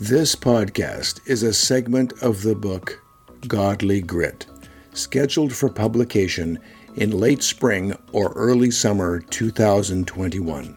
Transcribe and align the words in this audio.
This 0.00 0.34
podcast 0.34 1.20
is 1.24 1.44
a 1.44 1.54
segment 1.54 2.14
of 2.20 2.42
the 2.42 2.56
book 2.56 3.00
Godly 3.46 4.00
Grit, 4.00 4.44
scheduled 4.92 5.52
for 5.52 5.68
publication 5.68 6.58
in 6.96 7.12
late 7.12 7.44
spring 7.44 7.96
or 8.10 8.32
early 8.32 8.72
summer 8.72 9.20
2021. 9.20 10.76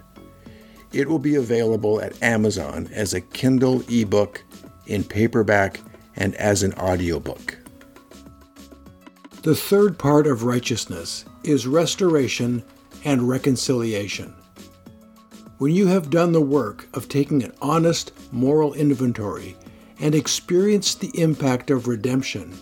It 0.94 1.10
will 1.10 1.18
be 1.18 1.34
available 1.34 2.00
at 2.00 2.22
Amazon 2.22 2.90
as 2.94 3.16
a 3.16 3.22
Kindle 3.22 3.82
ebook, 3.90 4.44
in 4.86 5.04
paperback, 5.04 5.82
and 6.16 6.36
as 6.36 6.62
an 6.62 6.76
audiobook. 6.76 7.58
The 9.42 9.56
third 9.56 9.98
part 9.98 10.28
of 10.28 10.44
righteousness 10.44 11.26
is 11.44 11.66
restoration 11.66 12.64
and 13.04 13.28
reconciliation. 13.28 14.36
When 15.60 15.74
you 15.74 15.88
have 15.88 16.12
done 16.12 16.34
the 16.34 16.42
work 16.42 16.88
of 16.94 17.10
taking 17.10 17.42
an 17.42 17.52
honest 17.64 18.12
moral 18.32 18.76
inventory 18.76 19.58
and 20.00 20.14
experienced 20.14 21.00
the 21.00 21.20
impact 21.20 21.72
of 21.72 21.88
redemption, 21.88 22.54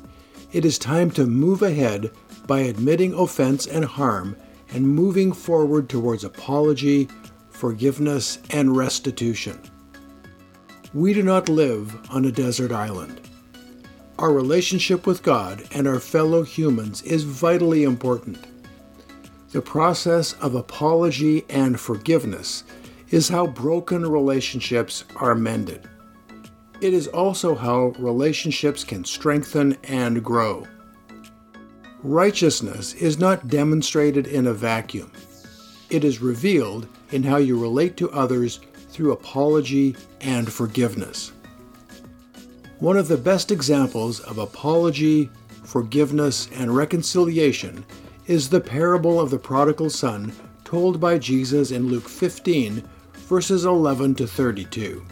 it 0.53 0.63
is 0.63 0.80
time 0.80 1.12
to 1.12 1.26
move 1.26 1.62
ahead 1.62 2.12
by 2.48 2.62
admitting 2.62 3.13
offense 3.13 3.67
and 3.67 3.84
harm 3.84 4.38
and 4.70 4.88
moving 4.88 5.34
forward 5.34 5.89
towards 5.89 6.23
apology, 6.23 7.09
forgiveness, 7.50 8.39
and 8.52 8.77
restitution. 8.77 9.59
We 10.94 11.14
do 11.14 11.22
not 11.22 11.50
live 11.50 11.98
on 12.09 12.23
a 12.23 12.31
desert 12.31 12.72
island. 12.72 13.20
Our 14.17 14.31
relationship 14.31 15.05
with 15.05 15.22
God 15.22 15.67
and 15.73 15.86
our 15.86 16.00
fellow 16.00 16.44
humans 16.44 17.02
is 17.02 17.23
vitally 17.25 17.84
important. 17.84 18.48
The 19.52 19.62
process 19.62 20.31
of 20.34 20.55
apology 20.55 21.44
and 21.50 21.77
forgiveness 21.77 22.64
is 23.09 23.30
how 23.30 23.48
broken 23.48 24.09
relationships 24.09 25.03
are 25.16 25.36
mended. 25.36 25.88
It 26.81 26.94
is 26.94 27.08
also 27.08 27.56
how 27.56 27.94
relationships 27.98 28.84
can 28.84 29.06
strengthen 29.06 29.78
and 29.84 30.23
grow. 30.23 30.67
Righteousness 32.03 32.94
is 32.94 33.17
not 33.17 33.48
demonstrated 33.48 34.28
in 34.28 34.48
a 34.48 34.53
vacuum. 34.53 35.11
It 35.89 36.03
is 36.03 36.22
revealed 36.22 36.88
in 37.11 37.23
how 37.23 37.38
you 37.38 37.59
relate 37.59 37.95
to 37.98 38.11
others 38.11 38.59
through 38.89 39.11
apology 39.11 39.95
and 40.22 40.52
forgiveness. 40.52 41.31
One 42.80 42.98
of 42.98 43.08
the 43.08 43.17
best 43.17 43.52
examples 43.52 44.20
of 44.20 44.38
apology, 44.38 45.30
forgiveness, 45.64 46.50
and 46.53 46.76
reconciliation 46.76 47.86
is 48.28 48.50
the 48.50 48.59
parable 48.59 49.20
of 49.20 49.30
the 49.30 49.39
prodigal 49.39 49.89
son 49.89 50.33
told 50.64 51.00
by 51.00 51.17
Jesus 51.17 51.72
in 51.72 51.88
Luke 51.88 52.09
15, 52.09 52.83
verses 53.26 53.66
11 53.66 54.14
to 54.14 54.28
32. 54.28 55.04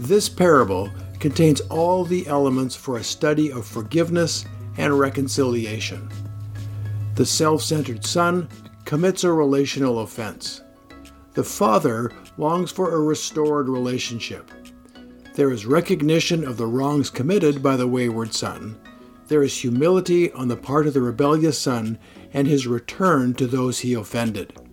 This 0.00 0.28
parable 0.28 0.90
contains 1.20 1.60
all 1.62 2.04
the 2.04 2.26
elements 2.26 2.74
for 2.74 2.96
a 2.96 3.04
study 3.04 3.52
of 3.52 3.64
forgiveness 3.64 4.44
and 4.76 4.98
reconciliation. 4.98 6.10
The 7.14 7.24
self 7.24 7.62
centered 7.62 8.04
son 8.04 8.48
commits 8.84 9.22
a 9.22 9.30
relational 9.30 10.00
offense. 10.00 10.62
The 11.34 11.44
father 11.44 12.10
longs 12.38 12.72
for 12.72 12.92
a 12.92 12.98
restored 12.98 13.68
relationship. 13.68 14.50
There 15.34 15.52
is 15.52 15.64
recognition 15.64 16.44
of 16.44 16.56
the 16.56 16.66
wrongs 16.66 17.08
committed 17.08 17.62
by 17.62 17.76
the 17.76 17.86
wayward 17.86 18.34
son. 18.34 18.76
There 19.28 19.44
is 19.44 19.56
humility 19.56 20.32
on 20.32 20.48
the 20.48 20.56
part 20.56 20.88
of 20.88 20.94
the 20.94 21.02
rebellious 21.02 21.58
son 21.58 21.98
and 22.32 22.48
his 22.48 22.66
return 22.66 23.34
to 23.34 23.46
those 23.46 23.78
he 23.78 23.94
offended 23.94 24.65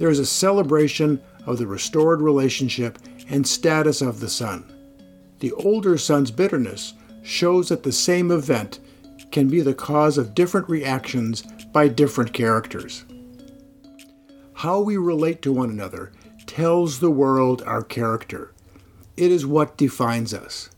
there 0.00 0.08
is 0.08 0.18
a 0.18 0.24
celebration 0.24 1.20
of 1.44 1.58
the 1.58 1.66
restored 1.66 2.22
relationship 2.22 2.98
and 3.28 3.46
status 3.46 4.00
of 4.00 4.18
the 4.18 4.30
son. 4.30 4.64
The 5.40 5.52
older 5.52 5.98
son's 5.98 6.30
bitterness 6.30 6.94
shows 7.22 7.68
that 7.68 7.82
the 7.82 7.92
same 7.92 8.30
event 8.30 8.80
can 9.30 9.48
be 9.48 9.60
the 9.60 9.74
cause 9.74 10.16
of 10.16 10.34
different 10.34 10.70
reactions 10.70 11.42
by 11.70 11.88
different 11.88 12.32
characters. 12.32 13.04
How 14.54 14.80
we 14.80 14.96
relate 14.96 15.42
to 15.42 15.52
one 15.52 15.68
another 15.68 16.12
tells 16.46 17.00
the 17.00 17.10
world 17.10 17.60
our 17.66 17.82
character. 17.82 18.54
It 19.18 19.30
is 19.30 19.44
what 19.44 19.76
defines 19.76 20.32
us. 20.32 20.70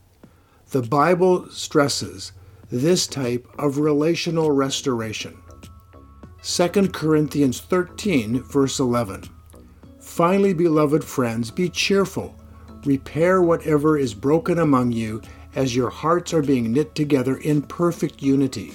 The 0.71 0.81
Bible 0.81 1.49
stresses 1.49 2.33
this 2.69 3.07
type 3.07 3.47
of 3.57 3.77
relational 3.77 4.51
restoration. 4.51 5.42
2 6.45 6.67
Corinthians 6.89 7.61
13, 7.61 8.43
verse 8.43 8.77
11. 8.77 9.23
Finally, 10.01 10.53
beloved 10.53 11.01
friends, 11.01 11.49
be 11.49 11.69
cheerful. 11.69 12.35
Repair 12.83 13.41
whatever 13.41 13.97
is 13.97 14.13
broken 14.13 14.59
among 14.59 14.91
you 14.91 15.21
as 15.55 15.73
your 15.73 15.89
hearts 15.89 16.33
are 16.33 16.41
being 16.41 16.73
knit 16.73 16.95
together 16.95 17.37
in 17.37 17.61
perfect 17.61 18.21
unity. 18.21 18.73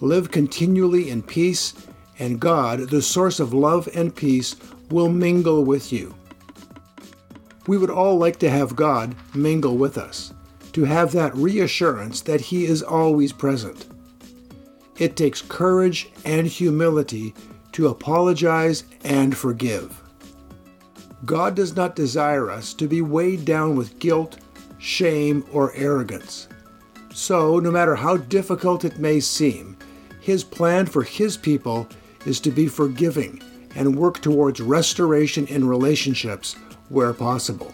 Live 0.00 0.30
continually 0.30 1.10
in 1.10 1.20
peace, 1.20 1.74
and 2.20 2.38
God, 2.38 2.90
the 2.90 3.02
source 3.02 3.40
of 3.40 3.52
love 3.52 3.88
and 3.92 4.14
peace, 4.14 4.54
will 4.90 5.08
mingle 5.08 5.64
with 5.64 5.92
you. 5.92 6.14
We 7.66 7.76
would 7.76 7.90
all 7.90 8.18
like 8.18 8.38
to 8.38 8.50
have 8.50 8.76
God 8.76 9.16
mingle 9.34 9.76
with 9.76 9.98
us, 9.98 10.32
to 10.74 10.84
have 10.84 11.10
that 11.10 11.34
reassurance 11.34 12.20
that 12.20 12.40
He 12.40 12.66
is 12.66 12.84
always 12.84 13.32
present. 13.32 13.89
It 15.00 15.16
takes 15.16 15.40
courage 15.40 16.10
and 16.26 16.46
humility 16.46 17.34
to 17.72 17.88
apologize 17.88 18.84
and 19.02 19.36
forgive. 19.36 20.00
God 21.24 21.54
does 21.54 21.74
not 21.74 21.96
desire 21.96 22.50
us 22.50 22.74
to 22.74 22.86
be 22.86 23.00
weighed 23.00 23.46
down 23.46 23.76
with 23.76 23.98
guilt, 23.98 24.38
shame, 24.78 25.44
or 25.52 25.74
arrogance. 25.74 26.48
So, 27.14 27.58
no 27.58 27.70
matter 27.70 27.94
how 27.94 28.18
difficult 28.18 28.84
it 28.84 28.98
may 28.98 29.20
seem, 29.20 29.76
His 30.20 30.44
plan 30.44 30.84
for 30.84 31.02
His 31.02 31.36
people 31.36 31.88
is 32.26 32.38
to 32.40 32.50
be 32.50 32.66
forgiving 32.66 33.42
and 33.74 33.96
work 33.96 34.20
towards 34.20 34.60
restoration 34.60 35.46
in 35.46 35.66
relationships 35.66 36.56
where 36.90 37.14
possible. 37.14 37.72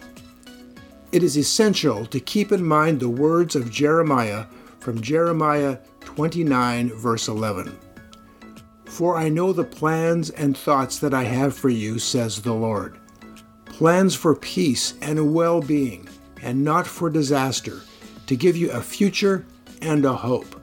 It 1.10 1.24
is 1.24 1.36
essential 1.36 2.06
to 2.06 2.20
keep 2.20 2.52
in 2.52 2.64
mind 2.64 3.00
the 3.00 3.08
words 3.08 3.56
of 3.56 3.70
Jeremiah 3.70 4.46
from 4.78 5.00
Jeremiah 5.00 5.78
29, 6.06 6.90
verse 6.94 7.28
11. 7.28 7.78
For 8.86 9.18
I 9.18 9.28
know 9.28 9.52
the 9.52 9.64
plans 9.64 10.30
and 10.30 10.56
thoughts 10.56 10.98
that 11.00 11.12
I 11.12 11.24
have 11.24 11.54
for 11.54 11.68
you, 11.68 11.98
says 11.98 12.40
the 12.40 12.54
Lord. 12.54 12.98
Plans 13.66 14.14
for 14.14 14.34
peace 14.34 14.94
and 15.02 15.34
well 15.34 15.60
being, 15.60 16.08
and 16.40 16.64
not 16.64 16.86
for 16.86 17.10
disaster, 17.10 17.82
to 18.26 18.36
give 18.36 18.56
you 18.56 18.70
a 18.70 18.80
future 18.80 19.44
and 19.82 20.06
a 20.06 20.14
hope. 20.14 20.58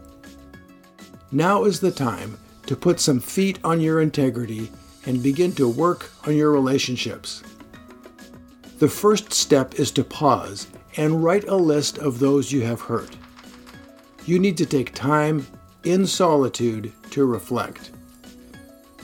Now 1.31 1.65
is 1.65 1.79
the 1.79 1.91
time 1.91 2.39
to 2.65 2.75
put 2.75 2.99
some 2.99 3.19
feet 3.19 3.59
on 3.63 3.81
your 3.81 4.01
integrity 4.01 4.71
and 5.05 5.21
begin 5.21 5.51
to 5.53 5.69
work 5.69 6.09
on 6.25 6.35
your 6.35 6.51
relationships. 6.51 7.43
The 8.79 8.89
first 8.89 9.31
step 9.33 9.75
is 9.75 9.91
to 9.91 10.03
pause 10.03 10.67
and 10.97 11.23
write 11.23 11.47
a 11.47 11.55
list 11.55 11.99
of 11.99 12.19
those 12.19 12.51
you 12.51 12.61
have 12.61 12.81
hurt 12.81 13.15
you 14.25 14.39
need 14.39 14.57
to 14.57 14.65
take 14.65 14.93
time 14.93 15.45
in 15.83 16.07
solitude 16.07 16.91
to 17.11 17.25
reflect. 17.25 17.91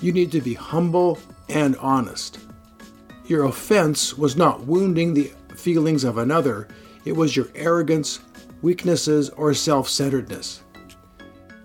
You 0.01 0.13
need 0.13 0.31
to 0.31 0.41
be 0.41 0.53
humble 0.53 1.19
and 1.49 1.75
honest. 1.77 2.39
Your 3.25 3.45
offense 3.45 4.17
was 4.17 4.37
not 4.37 4.65
wounding 4.65 5.13
the 5.13 5.31
feelings 5.55 6.03
of 6.03 6.17
another, 6.17 6.67
it 7.05 7.11
was 7.15 7.35
your 7.35 7.47
arrogance, 7.55 8.19
weaknesses, 8.61 9.29
or 9.31 9.53
self 9.53 9.89
centeredness. 9.89 10.63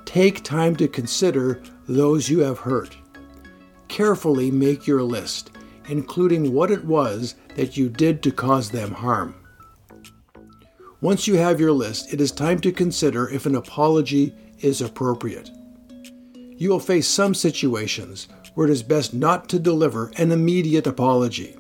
Take 0.05 0.43
time 0.43 0.77
to 0.77 0.89
consider 0.89 1.63
those 1.89 2.29
you 2.29 2.41
have 2.41 2.59
hurt. 2.59 2.97
Carefully 3.89 4.51
make 4.51 4.87
your 4.87 5.03
list, 5.03 5.53
including 5.89 6.53
what 6.53 6.71
it 6.71 6.85
was 6.85 7.37
that 7.57 7.77
you 7.77 7.89
did 7.89 8.23
to 8.23 8.31
cause 8.31 8.71
them 8.71 8.93
harm. 8.93 9.35
Once 11.05 11.27
you 11.27 11.35
have 11.35 11.61
your 11.61 11.71
list, 11.71 12.15
it 12.15 12.19
is 12.19 12.33
time 12.33 12.59
to 12.59 12.73
consider 12.73 13.29
if 13.29 13.45
an 13.45 13.57
apology 13.57 14.35
is 14.61 14.81
appropriate. 14.81 15.51
You 16.57 16.71
will 16.71 16.81
face 16.81 17.07
some 17.07 17.35
situations 17.35 18.27
where 18.55 18.67
it 18.67 18.71
is 18.71 18.83
best 18.83 19.13
not 19.13 19.47
to 19.51 19.59
deliver 19.59 20.11
an 20.17 20.33
immediate 20.33 20.87
apology. 20.87 21.59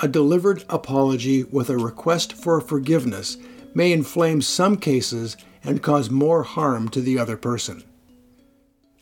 A 0.00 0.06
delivered 0.06 0.62
apology 0.68 1.42
with 1.42 1.68
a 1.68 1.76
request 1.76 2.32
for 2.32 2.60
forgiveness 2.60 3.38
may 3.74 3.90
inflame 3.90 4.40
some 4.40 4.76
cases 4.76 5.36
and 5.64 5.82
cause 5.82 6.08
more 6.08 6.44
harm 6.44 6.88
to 6.90 7.00
the 7.00 7.18
other 7.18 7.36
person. 7.36 7.82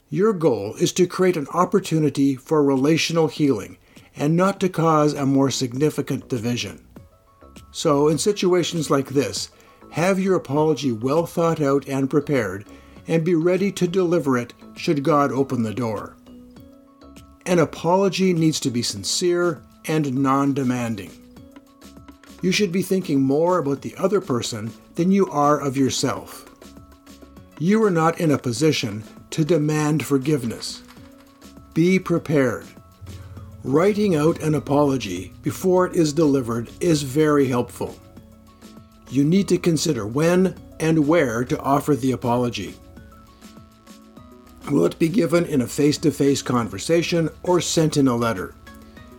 Your 0.09 0.33
goal 0.33 0.77
is 0.77 0.95
to 0.95 1.07
create 1.07 1.37
an 1.37 1.49
opportunity 1.53 2.37
for 2.37 2.65
relational 2.65 3.29
healing 3.29 3.77
and 4.17 4.35
not 4.35 4.59
to 4.61 4.71
cause 4.71 5.13
a 5.13 5.27
more 5.27 5.51
significant 5.51 6.31
division. 6.31 6.86
So, 7.71 8.09
in 8.09 8.19
situations 8.19 8.91
like 8.91 9.09
this, 9.09 9.51
have 9.91 10.19
your 10.21 10.37
apology 10.37 10.93
well 10.93 11.27
thought 11.27 11.61
out 11.61 11.87
and 11.89 12.11
prepared, 12.11 12.67
and 13.09 13.25
be 13.25 13.35
ready 13.35 13.71
to 13.73 13.87
deliver 13.87 14.37
it 14.37 14.53
should 14.75 15.03
God 15.03 15.33
open 15.33 15.63
the 15.63 15.75
door. 15.75 16.17
An 17.47 17.59
apology 17.61 18.33
needs 18.33 18.59
to 18.61 18.71
be 18.71 18.83
sincere 18.83 19.63
and 19.87 20.15
non 20.17 20.53
demanding. 20.55 21.11
you 22.43 22.53
should 22.53 22.73
be 22.73 22.83
thinking 22.83 23.23
more 23.23 23.59
about 23.59 23.83
the 23.83 23.95
other 23.97 24.21
person 24.21 24.71
than 24.95 25.11
you 25.11 25.29
are 25.31 25.61
of 25.61 25.77
yourself. 25.77 26.51
You 27.59 27.83
are 27.85 27.91
not 27.91 28.21
in 28.21 28.31
a 28.31 28.39
position 28.39 29.03
to 29.31 29.45
demand 29.45 30.05
forgiveness. 30.05 30.83
Be 31.75 31.99
prepared. 31.99 32.67
Writing 33.67 34.15
out 34.15 34.41
an 34.43 34.55
apology 34.55 35.33
before 35.43 35.89
it 35.89 35.97
is 35.97 36.13
delivered 36.13 36.71
is 36.79 37.03
very 37.03 37.49
helpful. 37.49 37.97
You 39.11 39.25
need 39.25 39.49
to 39.49 39.59
consider 39.59 40.07
when 40.07 40.55
and 40.79 41.09
where 41.09 41.45
to 41.45 41.59
offer 41.59 41.97
the 41.97 42.13
apology. 42.13 42.77
Will 44.71 44.87
it 44.87 45.01
be 45.01 45.09
given 45.09 45.47
in 45.47 45.63
a 45.63 45.67
face 45.67 45.99
to 45.99 46.13
face 46.13 46.43
conversation 46.43 47.29
or 47.43 47.61
sent 47.61 47.97
in 47.97 48.07
a 48.07 48.15
letter? 48.15 48.55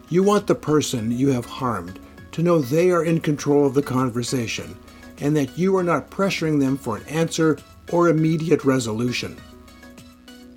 You 0.07 0.23
want 0.23 0.47
the 0.47 0.55
person 0.55 1.11
you 1.11 1.27
have 1.27 1.45
harmed 1.45 1.99
to 2.31 2.41
know 2.41 2.59
they 2.59 2.89
are 2.91 3.03
in 3.03 3.19
control 3.19 3.67
of 3.67 3.73
the 3.73 3.83
conversation 3.83 4.77
and 5.19 5.35
that 5.35 5.57
you 5.57 5.75
are 5.75 5.83
not 5.83 6.09
pressuring 6.09 6.57
them 6.57 6.77
for 6.77 6.95
an 6.95 7.05
answer 7.07 7.57
or 7.91 8.07
immediate 8.07 8.63
resolution. 8.63 9.35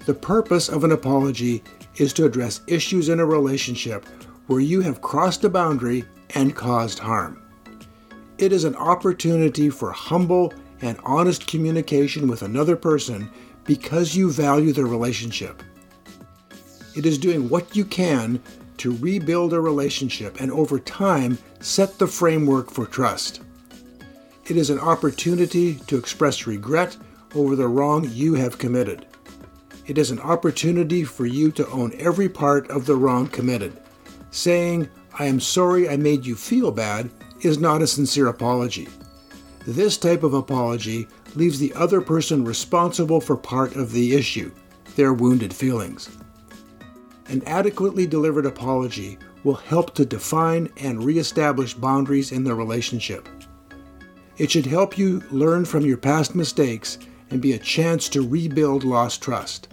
The 0.06 0.14
purpose 0.14 0.68
of 0.68 0.84
an 0.84 0.92
apology 0.92 1.64
is 2.00 2.14
to 2.14 2.24
address 2.24 2.62
issues 2.66 3.10
in 3.10 3.20
a 3.20 3.26
relationship 3.26 4.06
where 4.46 4.60
you 4.60 4.80
have 4.80 5.02
crossed 5.02 5.44
a 5.44 5.50
boundary 5.50 6.02
and 6.34 6.56
caused 6.56 6.98
harm. 6.98 7.42
It 8.38 8.52
is 8.52 8.64
an 8.64 8.74
opportunity 8.74 9.68
for 9.68 9.92
humble 9.92 10.54
and 10.80 10.98
honest 11.04 11.46
communication 11.46 12.26
with 12.26 12.40
another 12.40 12.74
person 12.74 13.30
because 13.64 14.16
you 14.16 14.32
value 14.32 14.72
the 14.72 14.84
relationship. 14.86 15.62
It 16.96 17.04
is 17.04 17.18
doing 17.18 17.50
what 17.50 17.76
you 17.76 17.84
can 17.84 18.42
to 18.78 18.96
rebuild 18.96 19.52
a 19.52 19.60
relationship 19.60 20.40
and 20.40 20.50
over 20.50 20.78
time 20.78 21.36
set 21.60 21.98
the 21.98 22.06
framework 22.06 22.70
for 22.70 22.86
trust. 22.86 23.42
It 24.46 24.56
is 24.56 24.70
an 24.70 24.80
opportunity 24.80 25.74
to 25.86 25.98
express 25.98 26.46
regret 26.46 26.96
over 27.34 27.54
the 27.54 27.68
wrong 27.68 28.08
you 28.10 28.34
have 28.34 28.56
committed. 28.56 29.06
It 29.90 29.98
is 29.98 30.12
an 30.12 30.20
opportunity 30.20 31.02
for 31.02 31.26
you 31.26 31.50
to 31.50 31.68
own 31.70 31.92
every 31.98 32.28
part 32.28 32.70
of 32.70 32.86
the 32.86 32.94
wrong 32.94 33.26
committed. 33.26 33.76
Saying, 34.30 34.88
I 35.18 35.24
am 35.24 35.40
sorry 35.40 35.88
I 35.88 35.96
made 35.96 36.24
you 36.24 36.36
feel 36.36 36.70
bad, 36.70 37.10
is 37.40 37.58
not 37.58 37.82
a 37.82 37.88
sincere 37.88 38.28
apology. 38.28 38.86
This 39.66 39.98
type 39.98 40.22
of 40.22 40.32
apology 40.32 41.08
leaves 41.34 41.58
the 41.58 41.74
other 41.74 42.00
person 42.00 42.44
responsible 42.44 43.20
for 43.20 43.36
part 43.36 43.74
of 43.74 43.90
the 43.90 44.14
issue, 44.14 44.52
their 44.94 45.12
wounded 45.12 45.52
feelings. 45.52 46.08
An 47.26 47.42
adequately 47.44 48.06
delivered 48.06 48.46
apology 48.46 49.18
will 49.42 49.54
help 49.54 49.96
to 49.96 50.04
define 50.04 50.68
and 50.76 51.02
reestablish 51.02 51.74
boundaries 51.74 52.30
in 52.30 52.44
the 52.44 52.54
relationship. 52.54 53.28
It 54.38 54.52
should 54.52 54.66
help 54.66 54.96
you 54.96 55.20
learn 55.32 55.64
from 55.64 55.84
your 55.84 55.98
past 55.98 56.36
mistakes 56.36 56.98
and 57.30 57.42
be 57.42 57.54
a 57.54 57.58
chance 57.58 58.08
to 58.10 58.28
rebuild 58.28 58.84
lost 58.84 59.20
trust. 59.20 59.66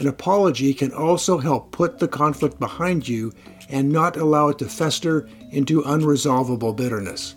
An 0.00 0.08
apology 0.08 0.72
can 0.72 0.94
also 0.94 1.36
help 1.36 1.72
put 1.72 1.98
the 1.98 2.08
conflict 2.08 2.58
behind 2.58 3.06
you 3.06 3.34
and 3.68 3.92
not 3.92 4.16
allow 4.16 4.48
it 4.48 4.56
to 4.60 4.64
fester 4.64 5.28
into 5.50 5.82
unresolvable 5.82 6.74
bitterness. 6.74 7.34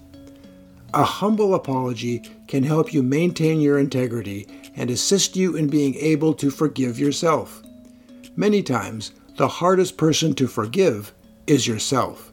A 0.94 1.04
humble 1.04 1.56
apology 1.56 2.24
can 2.48 2.64
help 2.64 2.94
you 2.94 3.04
maintain 3.04 3.60
your 3.60 3.80
integrity 3.80 4.48
and 4.78 4.90
assist 4.90 5.36
you 5.36 5.58
in 5.58 5.68
being 5.68 5.96
able 5.96 6.34
to 6.36 6.50
forgive 6.50 6.98
yourself. 6.98 7.62
Many 8.38 8.64
times, 8.64 9.12
the 9.36 9.50
hardest 9.50 9.98
person 9.98 10.34
to 10.36 10.48
forgive 10.48 11.14
is 11.46 11.68
yourself. 11.68 12.32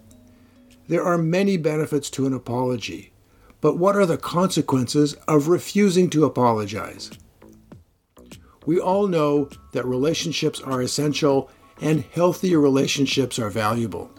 There 0.87 1.03
are 1.03 1.19
many 1.19 1.57
benefits 1.57 2.09
to 2.11 2.27
an 2.27 2.35
apology, 2.35 3.13
but 3.61 3.79
what 3.79 3.97
are 3.97 4.07
the 4.07 4.17
consequences 4.17 5.15
of 5.27 5.49
refusing 5.49 6.09
to 6.11 6.25
apologize? 6.25 7.11
We 8.67 8.79
all 8.79 9.09
know 9.09 9.49
that 9.73 9.87
relationships 9.87 10.61
are 10.61 10.83
essential 10.83 11.51
and 11.81 12.05
healthier 12.13 12.61
relationships 12.61 13.39
are 13.39 13.51
valuable. 13.51 14.11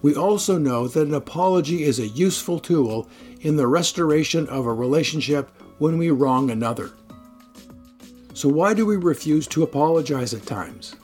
We 0.00 0.14
also 0.14 0.58
know 0.58 0.86
that 0.86 1.08
an 1.08 1.14
apology 1.14 1.82
is 1.82 1.98
a 1.98 2.06
useful 2.06 2.60
tool 2.60 3.08
in 3.40 3.56
the 3.56 3.66
restoration 3.66 4.46
of 4.48 4.66
a 4.66 4.72
relationship 4.72 5.50
when 5.78 5.98
we 5.98 6.10
wrong 6.10 6.50
another. 6.50 6.92
So, 8.32 8.48
why 8.48 8.74
do 8.74 8.86
we 8.86 8.96
refuse 8.96 9.48
to 9.48 9.64
apologize 9.64 10.32
at 10.32 10.46
times? 10.46 10.94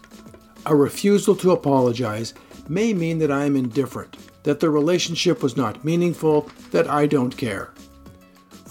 A 0.67 0.77
refusal 0.77 1.35
to 1.37 1.51
apologize 1.51 2.35
may 2.69 2.95
mean 2.95 3.19
that 3.19 3.33
I 3.33 3.45
am 3.45 3.57
indifferent, 3.57 4.17
that 4.45 4.61
the 4.61 4.71
relationship 4.71 5.43
was 5.43 5.57
not 5.57 5.85
meaningful, 5.85 6.49
that 6.71 6.89
I 6.89 7.07
don't 7.07 7.37
care. 7.37 7.74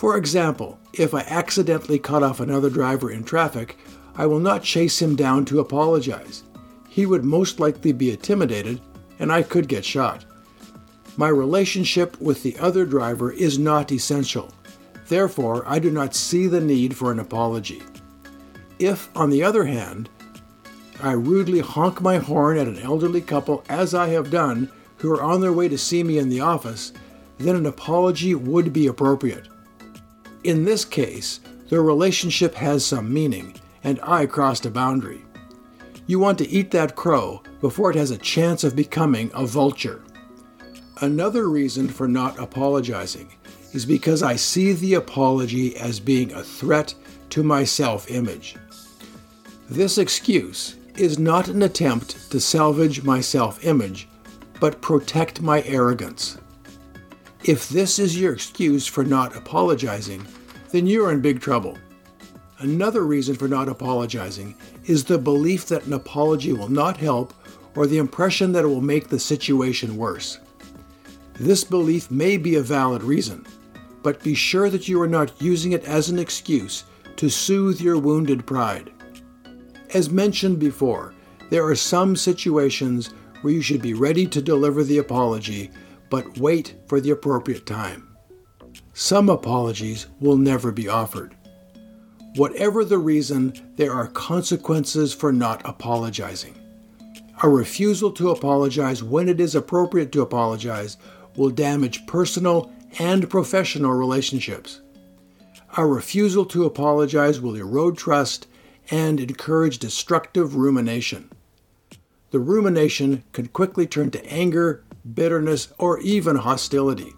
For 0.04 0.18
example, 0.18 0.78
if 0.92 1.14
I 1.14 1.22
accidentally 1.22 1.98
cut 1.98 2.24
off 2.24 2.42
another 2.42 2.70
driver 2.70 3.10
in 3.10 3.24
traffic, 3.24 3.78
I 4.18 4.26
will 4.26 4.42
not 4.42 4.62
chase 4.62 5.02
him 5.02 5.16
down 5.16 5.46
to 5.46 5.62
apologize. 5.62 6.44
He 6.90 7.06
would 7.06 7.24
most 7.24 7.62
likely 7.62 7.94
be 7.94 8.12
intimidated, 8.12 8.82
and 9.18 9.32
I 9.32 9.44
could 9.44 9.70
get 9.70 9.86
shot. 9.86 10.26
My 11.16 11.30
relationship 11.30 12.20
with 12.20 12.44
the 12.44 12.58
other 12.58 12.86
driver 12.86 13.32
is 13.32 13.58
not 13.58 13.94
essential. 13.94 14.54
Therefore, 15.08 15.64
I 15.66 15.80
do 15.80 15.90
not 15.90 16.16
see 16.16 16.48
the 16.48 16.60
need 16.60 16.98
for 16.98 17.10
an 17.10 17.20
apology. 17.20 17.82
If, 18.80 19.10
on 19.16 19.30
the 19.30 19.44
other 19.44 19.64
hand, 19.64 20.10
I 21.02 21.14
rudely 21.14 21.62
honk 21.62 22.02
my 22.02 22.18
horn 22.18 22.58
at 22.58 22.68
an 22.68 22.80
elderly 22.80 23.22
couple, 23.22 23.64
as 23.70 23.94
I 23.94 24.10
have 24.10 24.30
done, 24.30 24.70
who 24.98 25.14
are 25.14 25.24
on 25.24 25.40
their 25.40 25.54
way 25.54 25.70
to 25.70 25.78
see 25.78 26.04
me 26.04 26.18
in 26.18 26.28
the 26.28 26.42
office, 26.42 26.92
then 27.38 27.56
an 27.56 27.66
apology 27.66 28.36
would 28.36 28.74
be 28.74 28.88
appropriate. 28.88 29.48
In 30.44 30.66
this 30.66 30.84
case, 30.84 31.40
the 31.70 31.80
relationship 31.80 32.54
has 32.56 32.86
some 32.86 33.14
meaning, 33.14 33.56
and 33.84 34.00
I 34.04 34.26
crossed 34.26 34.66
a 34.66 34.70
boundary. 34.70 35.24
You 36.06 36.20
want 36.20 36.38
to 36.40 36.50
eat 36.50 36.70
that 36.72 36.98
crow 36.98 37.42
before 37.62 37.90
it 37.92 37.96
has 37.96 38.12
a 38.12 38.18
chance 38.18 38.66
of 38.66 38.76
becoming 38.76 39.32
a 39.34 39.46
vulture. 39.46 40.04
Another 41.00 41.50
reason 41.50 41.88
for 41.88 42.10
not 42.10 42.38
apologizing 42.40 43.32
is 43.72 43.86
because 43.86 44.22
I 44.22 44.36
see 44.36 44.74
the 44.74 44.96
apology 44.96 45.78
as 45.78 46.00
being 46.02 46.34
a 46.34 46.44
threat 46.44 46.94
to 47.30 47.42
my 47.42 47.64
self 47.64 48.12
image. 48.12 48.58
This 49.70 49.98
excuse 49.98 50.76
is 50.98 51.18
not 51.18 51.48
an 51.48 51.64
attempt 51.64 52.30
to 52.32 52.40
salvage 52.42 53.02
my 53.04 53.22
self 53.22 53.64
image, 53.64 54.10
but 54.60 54.82
protect 54.82 55.42
my 55.42 55.64
arrogance. 55.64 56.38
If 57.46 57.68
this 57.68 58.00
is 58.00 58.18
your 58.18 58.32
excuse 58.32 58.88
for 58.88 59.04
not 59.04 59.36
apologizing, 59.36 60.26
then 60.72 60.88
you're 60.88 61.12
in 61.12 61.20
big 61.20 61.42
trouble. 61.42 61.78
Another 62.60 63.06
reason 63.06 63.36
for 63.36 63.50
not 63.50 63.68
apologizing 63.68 64.56
is 64.86 65.04
the 65.04 65.18
belief 65.18 65.66
that 65.66 65.86
an 65.86 65.92
apology 65.92 66.54
will 66.54 66.70
not 66.70 66.96
help 66.96 67.34
or 67.76 67.86
the 67.86 67.98
impression 67.98 68.54
that 68.54 68.64
it 68.64 68.70
will 68.70 68.80
make 68.80 69.10
the 69.10 69.20
situation 69.20 69.98
worse. 69.98 70.40
This 71.34 71.66
belief 71.66 72.10
may 72.10 72.38
be 72.38 72.56
a 72.56 72.62
valid 72.62 73.04
reason, 73.04 73.46
but 74.04 74.24
be 74.24 74.36
sure 74.36 74.70
that 74.70 74.88
you 74.88 75.02
are 75.02 75.08
not 75.08 75.42
using 75.42 75.74
it 75.74 75.84
as 75.84 76.08
an 76.08 76.20
excuse 76.20 76.86
to 77.18 77.30
soothe 77.30 77.82
your 77.82 77.98
wounded 77.98 78.46
pride. 78.46 78.90
As 79.94 80.10
mentioned 80.10 80.60
before, 80.60 81.14
there 81.50 81.66
are 81.66 81.76
some 81.76 82.16
situations 82.16 83.10
where 83.42 83.54
you 83.54 83.62
should 83.62 83.82
be 83.82 83.94
ready 83.94 84.26
to 84.28 84.42
deliver 84.42 84.86
the 84.86 85.00
apology, 85.00 85.72
but 86.14 86.38
wait 86.38 86.76
for 86.86 87.02
the 87.02 87.10
appropriate 87.10 87.66
time. 87.66 88.16
Some 88.94 89.30
apologies 89.30 90.06
will 90.20 90.38
never 90.38 90.72
be 90.72 90.88
offered. 90.88 91.36
Whatever 92.36 92.86
the 92.86 93.00
reason, 93.00 93.52
there 93.78 93.92
are 93.92 94.06
consequences 94.10 95.12
for 95.12 95.34
not 95.34 95.68
apologizing. 95.68 96.54
A 97.42 97.50
refusal 97.50 98.12
to 98.12 98.30
apologize 98.30 99.02
when 99.02 99.28
it 99.28 99.42
is 99.42 99.56
appropriate 99.56 100.12
to 100.12 100.22
apologize 100.22 100.98
will 101.36 101.50
damage 101.50 102.06
personal 102.06 102.72
and 103.00 103.28
professional 103.28 103.94
relationships. 103.94 104.82
A 105.78 105.84
refusal 105.84 106.46
to 106.46 106.66
apologize 106.66 107.42
will 107.42 107.56
erode 107.56 107.98
trust 107.98 108.46
and 108.92 109.20
encourage 109.20 109.80
destructive 109.80 110.56
rumination. 110.56 111.32
The 112.34 112.40
rumination 112.40 113.24
can 113.32 113.50
quickly 113.50 113.86
turn 113.86 114.10
to 114.10 114.26
anger, 114.26 114.84
bitterness, 115.14 115.72
or 115.78 116.00
even 116.00 116.36
hostility. 116.36 117.14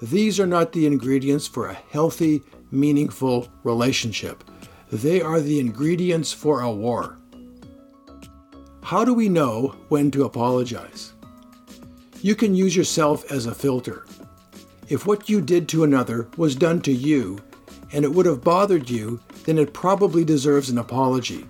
These 0.00 0.40
are 0.40 0.46
not 0.46 0.72
the 0.72 0.86
ingredients 0.86 1.46
for 1.46 1.66
a 1.66 1.74
healthy, 1.74 2.40
meaningful 2.70 3.48
relationship. 3.64 4.42
They 4.90 5.20
are 5.20 5.40
the 5.40 5.60
ingredients 5.60 6.32
for 6.32 6.62
a 6.62 6.70
war. 6.70 7.18
How 8.82 9.04
do 9.04 9.12
we 9.12 9.28
know 9.28 9.76
when 9.90 10.10
to 10.12 10.24
apologize? 10.24 11.12
You 12.22 12.34
can 12.34 12.54
use 12.54 12.74
yourself 12.74 13.30
as 13.30 13.44
a 13.44 13.54
filter. 13.54 14.06
If 14.88 15.06
what 15.06 15.28
you 15.28 15.42
did 15.42 15.68
to 15.68 15.84
another 15.84 16.28
was 16.38 16.56
done 16.56 16.80
to 16.80 16.92
you, 16.94 17.40
and 17.92 18.06
it 18.06 18.12
would 18.14 18.24
have 18.24 18.42
bothered 18.42 18.88
you, 18.88 19.20
then 19.44 19.58
it 19.58 19.74
probably 19.74 20.24
deserves 20.24 20.70
an 20.70 20.78
apology. 20.78 21.44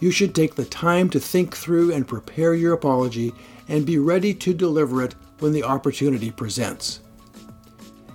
You 0.00 0.10
should 0.10 0.34
take 0.34 0.54
the 0.54 0.64
time 0.64 1.10
to 1.10 1.20
think 1.20 1.54
through 1.54 1.92
and 1.92 2.08
prepare 2.08 2.54
your 2.54 2.72
apology 2.72 3.34
and 3.68 3.86
be 3.86 3.98
ready 3.98 4.34
to 4.34 4.54
deliver 4.54 5.02
it 5.04 5.14
when 5.38 5.52
the 5.52 5.62
opportunity 5.62 6.30
presents. 6.30 7.00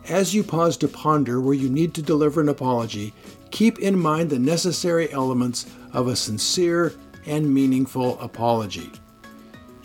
As 0.10 0.34
you 0.34 0.44
pause 0.44 0.78
to 0.78 0.88
ponder 0.88 1.40
where 1.40 1.54
you 1.54 1.70
need 1.70 1.94
to 1.94 2.02
deliver 2.02 2.42
an 2.42 2.50
apology, 2.50 3.14
keep 3.52 3.80
in 3.80 3.98
mind 3.98 4.30
the 4.30 4.40
necessary 4.40 5.12
elements 5.12 5.68
of 5.94 6.08
a 6.08 6.16
sincere 6.16 6.94
and 7.26 7.52
meaningful 7.52 8.20
apology. 8.20 8.92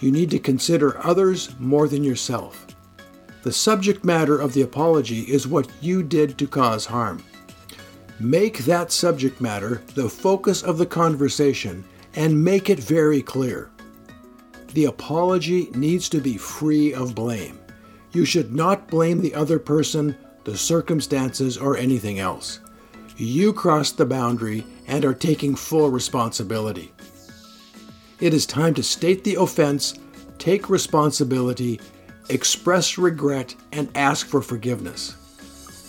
You 0.00 0.10
need 0.10 0.30
to 0.30 0.38
consider 0.38 0.98
others 1.06 1.54
more 1.58 1.86
than 1.86 2.02
yourself. 2.02 2.66
The 3.42 3.52
subject 3.52 4.04
matter 4.04 4.38
of 4.38 4.52
the 4.52 4.62
apology 4.62 5.20
is 5.20 5.46
what 5.46 5.68
you 5.80 6.02
did 6.02 6.36
to 6.38 6.46
cause 6.46 6.86
harm. 6.86 7.22
Make 8.18 8.58
that 8.60 8.92
subject 8.92 9.40
matter 9.40 9.82
the 9.94 10.08
focus 10.08 10.62
of 10.62 10.76
the 10.76 10.84
conversation 10.84 11.84
and 12.14 12.44
make 12.44 12.70
it 12.70 12.78
very 12.78 13.22
clear. 13.22 13.70
The 14.74 14.84
apology 14.84 15.70
needs 15.74 16.08
to 16.10 16.20
be 16.20 16.36
free 16.36 16.94
of 16.94 17.14
blame. 17.14 17.58
You 18.12 18.24
should 18.24 18.54
not 18.54 18.88
blame 18.88 19.20
the 19.20 19.34
other 19.34 19.58
person, 19.58 20.16
the 20.44 20.56
circumstances, 20.56 21.56
or 21.56 21.76
anything 21.76 22.18
else. 22.18 22.60
You 23.16 23.52
crossed 23.52 23.98
the 23.98 24.06
boundary 24.06 24.64
and 24.86 25.04
are 25.04 25.14
taking 25.14 25.54
full 25.54 25.90
responsibility. 25.90 26.92
It 28.20 28.34
is 28.34 28.46
time 28.46 28.74
to 28.74 28.82
state 28.82 29.24
the 29.24 29.36
offense, 29.36 29.98
take 30.38 30.70
responsibility, 30.70 31.80
express 32.28 32.98
regret, 32.98 33.54
and 33.72 33.90
ask 33.96 34.26
for 34.26 34.42
forgiveness. 34.42 35.16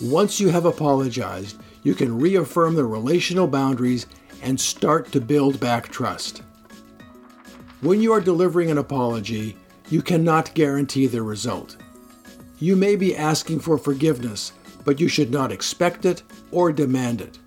Once 0.01 0.40
you 0.40 0.50
have 0.50 0.66
apologized, 0.66 1.60
you 1.84 1.94
can 1.94 2.20
reaffirm 2.20 2.75
the 2.75 2.86
relational 2.86 3.48
boundaries 3.48 4.08
and 4.41 4.60
start 4.60 5.12
to 5.12 5.21
build 5.21 5.60
back 5.60 5.89
trust. 5.89 6.41
When 7.81 8.01
you 8.01 8.13
are 8.13 8.21
delivering 8.21 8.69
an 8.69 8.77
apology, 8.77 9.57
you 9.89 10.01
cannot 10.01 10.53
guarantee 10.53 11.07
the 11.07 11.21
result. 11.21 11.77
You 12.60 12.75
may 12.75 12.95
be 12.95 13.17
asking 13.17 13.60
for 13.60 13.77
forgiveness, 13.77 14.53
but 14.86 15.00
you 15.00 15.07
should 15.07 15.31
not 15.31 15.51
expect 15.51 16.05
it 16.05 16.24
or 16.51 16.71
demand 16.71 17.21
it. 17.21 17.39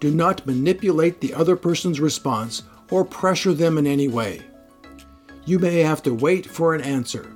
Do 0.00 0.10
not 0.10 0.46
manipulate 0.46 1.20
the 1.20 1.34
other 1.34 1.56
person's 1.56 2.00
response 2.00 2.62
or 2.90 3.04
pressure 3.04 3.52
them 3.52 3.76
in 3.76 3.86
any 3.86 4.08
way. 4.08 4.42
You 5.44 5.58
may 5.58 5.80
have 5.80 6.02
to 6.04 6.14
wait 6.14 6.46
for 6.46 6.74
an 6.74 6.80
answer. 6.80 7.30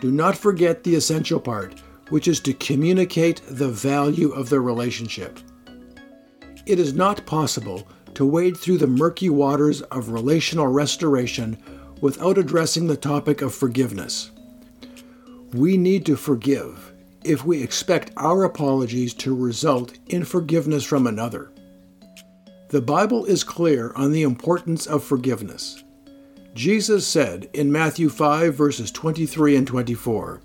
Do 0.00 0.10
not 0.10 0.36
forget 0.36 0.84
the 0.84 0.94
essential 0.94 1.40
part, 1.40 1.80
which 2.10 2.28
is 2.28 2.40
to 2.40 2.54
communicate 2.54 3.42
the 3.48 3.68
value 3.68 4.30
of 4.30 4.48
the 4.48 4.60
relationship. 4.60 5.40
It 6.66 6.78
is 6.78 6.94
not 6.94 7.26
possible 7.26 7.88
to 8.18 8.26
wade 8.26 8.56
through 8.56 8.78
the 8.78 8.84
murky 8.88 9.30
waters 9.30 9.80
of 9.82 10.08
relational 10.08 10.66
restoration 10.66 11.56
without 12.00 12.36
addressing 12.36 12.88
the 12.88 12.96
topic 12.96 13.42
of 13.42 13.54
forgiveness. 13.54 14.32
We 15.52 15.76
need 15.76 16.04
to 16.06 16.16
forgive 16.16 16.92
if 17.22 17.44
we 17.44 17.62
expect 17.62 18.10
our 18.16 18.42
apologies 18.42 19.14
to 19.14 19.36
result 19.36 19.96
in 20.08 20.24
forgiveness 20.24 20.82
from 20.82 21.06
another. 21.06 21.52
The 22.70 22.82
Bible 22.82 23.24
is 23.24 23.44
clear 23.44 23.92
on 23.94 24.10
the 24.10 24.24
importance 24.24 24.88
of 24.88 25.04
forgiveness. 25.04 25.84
Jesus 26.54 27.06
said 27.06 27.48
in 27.52 27.70
Matthew 27.70 28.08
5, 28.08 28.52
verses 28.52 28.90
23 28.90 29.54
and 29.54 29.64
24 29.64 30.40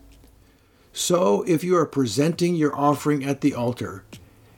So 0.92 1.42
if 1.48 1.64
you 1.64 1.76
are 1.76 1.88
presenting 1.88 2.54
your 2.54 2.76
offering 2.76 3.26
at 3.26 3.42
the 3.42 3.56
altar, 3.56 4.04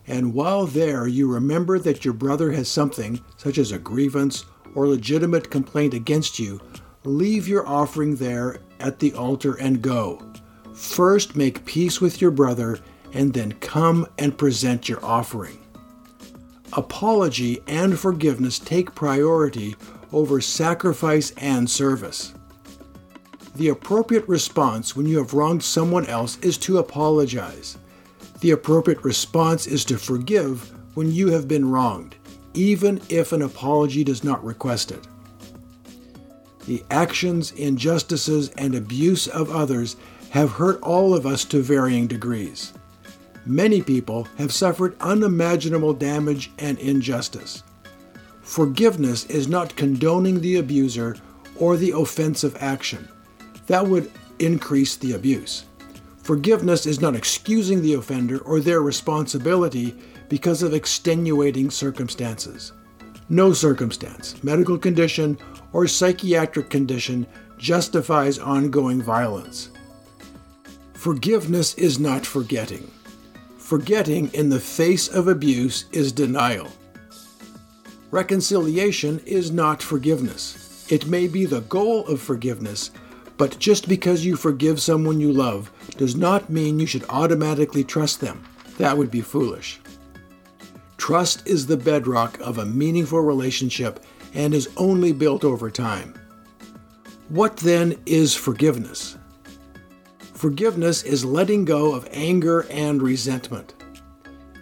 and 0.07 0.33
while 0.33 0.65
there 0.65 1.07
you 1.07 1.31
remember 1.31 1.79
that 1.79 2.05
your 2.05 2.13
brother 2.13 2.51
has 2.51 2.69
something, 2.69 3.21
such 3.37 3.57
as 3.57 3.71
a 3.71 3.79
grievance 3.79 4.45
or 4.75 4.87
legitimate 4.87 5.49
complaint 5.49 5.93
against 5.93 6.37
you, 6.37 6.61
leave 7.03 7.47
your 7.47 7.67
offering 7.67 8.15
there 8.15 8.59
at 8.79 8.99
the 8.99 9.13
altar 9.13 9.55
and 9.55 9.81
go. 9.81 10.21
First 10.73 11.35
make 11.35 11.65
peace 11.65 12.01
with 12.01 12.21
your 12.21 12.31
brother, 12.31 12.79
and 13.13 13.33
then 13.33 13.53
come 13.53 14.05
and 14.17 14.37
present 14.37 14.89
your 14.89 15.03
offering. 15.03 15.59
Apology 16.73 17.61
and 17.67 17.97
forgiveness 17.97 18.59
take 18.59 18.93
priority 18.93 19.75
over 20.11 20.41
sacrifice 20.41 21.31
and 21.37 21.69
service. 21.69 22.33
The 23.55 23.69
appropriate 23.69 24.27
response 24.27 24.95
when 24.95 25.05
you 25.05 25.17
have 25.17 25.33
wronged 25.33 25.63
someone 25.63 26.05
else 26.07 26.37
is 26.39 26.57
to 26.59 26.79
apologize. 26.79 27.77
The 28.45 28.51
appropriate 28.51 29.03
response 29.03 29.65
is 29.65 29.83
to 29.85 29.97
forgive 29.97 30.71
when 30.93 31.11
you 31.11 31.29
have 31.31 31.47
been 31.47 31.67
wronged, 31.71 32.13
even 32.53 33.01
if 33.09 33.31
an 33.31 33.41
apology 33.41 34.03
does 34.03 34.23
not 34.23 34.45
request 34.45 34.91
it. 34.91 35.07
The 36.67 36.83
actions, 36.91 37.53
injustices, 37.53 38.49
and 38.49 38.75
abuse 38.75 39.27
of 39.27 39.49
others 39.49 39.95
have 40.29 40.51
hurt 40.51 40.79
all 40.83 41.15
of 41.15 41.25
us 41.25 41.43
to 41.45 41.63
varying 41.63 42.05
degrees. 42.05 42.73
Many 43.47 43.81
people 43.81 44.27
have 44.37 44.53
suffered 44.53 44.95
unimaginable 45.01 45.95
damage 45.95 46.51
and 46.59 46.77
injustice. 46.77 47.63
Forgiveness 48.43 49.25
is 49.25 49.47
not 49.47 49.75
condoning 49.75 50.39
the 50.39 50.57
abuser 50.57 51.17
or 51.55 51.77
the 51.77 51.97
offensive 51.97 52.55
action. 52.59 53.07
That 53.65 53.87
would 53.87 54.11
increase 54.37 54.97
the 54.97 55.13
abuse. 55.13 55.65
Forgiveness 56.25 56.87
is 56.87 56.99
not 56.99 57.15
excusing 57.15 57.83
the 57.83 57.93
offender 57.93 58.39
or 58.39 58.59
their 58.59 58.81
responsibility 58.81 59.95
because 60.27 60.63
of 60.63 60.73
extenuating 60.73 61.69
circumstances. 61.69 62.71
No 63.29 63.53
circumstance, 63.53 64.43
medical 64.43 64.75
condition, 64.75 65.37
or 65.71 65.85
psychiatric 65.85 66.71
condition 66.71 67.27
justifies 67.59 68.39
ongoing 68.39 69.03
violence. 69.03 69.69
Forgiveness 70.95 71.75
is 71.75 71.99
not 71.99 72.25
forgetting. 72.25 72.89
Forgetting 73.59 74.33
in 74.33 74.49
the 74.49 74.59
face 74.59 75.07
of 75.07 75.27
abuse 75.27 75.85
is 75.91 76.11
denial. 76.11 76.69
Reconciliation 78.09 79.21
is 79.27 79.51
not 79.51 79.79
forgiveness. 79.79 80.87
It 80.89 81.05
may 81.05 81.27
be 81.27 81.45
the 81.45 81.61
goal 81.61 82.03
of 82.07 82.19
forgiveness, 82.19 82.89
but 83.37 83.59
just 83.59 83.89
because 83.89 84.25
you 84.25 84.35
forgive 84.35 84.81
someone 84.81 85.19
you 85.19 85.31
love 85.31 85.71
does 85.97 86.15
not 86.15 86.49
mean 86.49 86.79
you 86.79 86.85
should 86.85 87.05
automatically 87.09 87.83
trust 87.83 88.21
them. 88.21 88.43
That 88.77 88.97
would 88.97 89.11
be 89.11 89.21
foolish. 89.21 89.79
Trust 90.97 91.47
is 91.47 91.67
the 91.67 91.77
bedrock 91.77 92.39
of 92.39 92.57
a 92.57 92.65
meaningful 92.65 93.21
relationship 93.21 94.03
and 94.33 94.53
is 94.53 94.69
only 94.77 95.11
built 95.11 95.43
over 95.43 95.69
time. 95.69 96.13
What 97.29 97.57
then 97.57 97.97
is 98.05 98.35
forgiveness? 98.35 99.17
Forgiveness 100.33 101.03
is 101.03 101.25
letting 101.25 101.65
go 101.65 101.93
of 101.93 102.07
anger 102.11 102.65
and 102.69 103.01
resentment. 103.01 103.73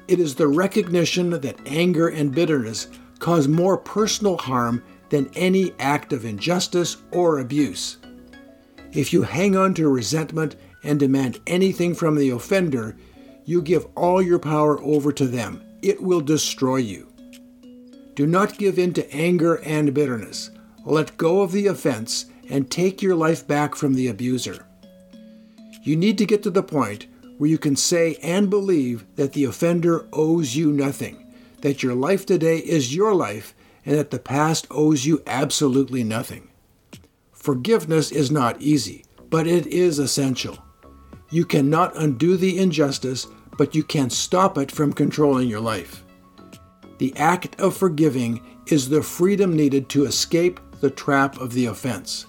It 0.07 0.19
is 0.19 0.35
the 0.35 0.47
recognition 0.47 1.29
that 1.29 1.59
anger 1.65 2.09
and 2.09 2.33
bitterness 2.33 2.87
cause 3.19 3.47
more 3.47 3.77
personal 3.77 4.37
harm 4.37 4.83
than 5.09 5.29
any 5.35 5.73
act 5.79 6.13
of 6.13 6.25
injustice 6.25 6.97
or 7.11 7.39
abuse. 7.39 7.97
If 8.93 9.11
you 9.11 9.23
hang 9.23 9.55
on 9.55 9.73
to 9.75 9.89
resentment 9.89 10.55
and 10.83 10.99
demand 10.99 11.39
anything 11.47 11.95
from 11.95 12.15
the 12.15 12.29
offender, 12.29 12.95
you 13.43 13.61
give 13.61 13.87
all 13.95 14.21
your 14.21 14.39
power 14.39 14.79
over 14.81 15.11
to 15.13 15.25
them. 15.25 15.63
It 15.81 16.01
will 16.01 16.21
destroy 16.21 16.77
you. 16.77 17.11
Do 18.13 18.27
not 18.27 18.59
give 18.59 18.77
in 18.77 18.93
to 18.93 19.11
anger 19.11 19.55
and 19.63 19.93
bitterness. 19.93 20.51
Let 20.85 21.17
go 21.17 21.41
of 21.41 21.51
the 21.51 21.67
offense 21.67 22.25
and 22.49 22.69
take 22.69 23.01
your 23.01 23.15
life 23.15 23.47
back 23.47 23.73
from 23.73 23.95
the 23.95 24.07
abuser. 24.07 24.65
You 25.81 25.95
need 25.95 26.19
to 26.19 26.25
get 26.25 26.43
to 26.43 26.51
the 26.51 26.61
point 26.63 27.07
where 27.39 27.49
you 27.49 27.57
can 27.57 27.75
say 27.75 28.17
and 28.21 28.49
believe 28.49 29.05
that 29.15 29.33
the 29.33 29.45
offender 29.45 30.07
owes 30.13 30.55
you 30.55 30.71
nothing, 30.71 31.33
that 31.61 31.81
your 31.81 31.95
life 31.95 32.27
today 32.27 32.59
is 32.59 32.95
your 32.95 33.15
life, 33.15 33.55
and 33.85 33.97
that 33.97 34.11
the 34.11 34.19
past 34.19 34.67
owes 34.69 35.05
you 35.05 35.23
absolutely 35.25 36.03
nothing. 36.03 36.49
Forgiveness 37.43 38.13
is 38.13 38.31
not 38.31 38.61
easy, 38.61 39.03
but 39.29 39.47
it 39.47 39.67
is 39.67 39.99
essential. 39.99 40.57
You 41.29 41.43
cannot 41.43 41.93
undo 41.97 42.37
the 42.37 42.57
injustice, 42.57 43.27
but 43.57 43.75
you 43.75 43.83
can 43.83 44.09
stop 44.09 44.57
it 44.57 44.71
from 44.71 44.93
controlling 44.93 45.49
your 45.49 45.59
life. 45.59 46.05
The 46.99 47.13
act 47.17 47.59
of 47.59 47.75
forgiving 47.75 48.39
is 48.67 48.87
the 48.87 49.03
freedom 49.03 49.57
needed 49.57 49.89
to 49.89 50.05
escape 50.05 50.61
the 50.79 50.89
trap 50.89 51.37
of 51.37 51.51
the 51.51 51.65
offense. 51.65 52.27